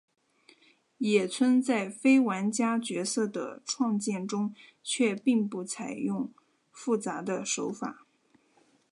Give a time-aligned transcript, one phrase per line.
[0.97, 6.33] 野村在非玩家角色的创建中却并不采用
[6.71, 8.03] 复杂的手法。